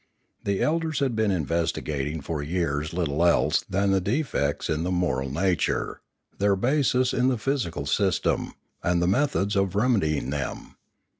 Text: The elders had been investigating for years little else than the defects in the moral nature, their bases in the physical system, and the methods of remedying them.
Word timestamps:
The 0.43 0.63
elders 0.63 0.97
had 0.97 1.15
been 1.15 1.29
investigating 1.29 2.21
for 2.21 2.41
years 2.41 2.91
little 2.91 3.23
else 3.23 3.63
than 3.69 3.91
the 3.91 4.01
defects 4.01 4.67
in 4.67 4.81
the 4.81 4.89
moral 4.89 5.29
nature, 5.29 6.01
their 6.39 6.55
bases 6.55 7.13
in 7.13 7.27
the 7.27 7.37
physical 7.37 7.85
system, 7.85 8.53
and 8.81 8.99
the 8.99 9.07
methods 9.07 9.55
of 9.55 9.75
remedying 9.75 10.31
them. 10.31 10.75